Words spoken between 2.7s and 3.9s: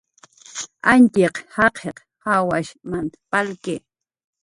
nant palki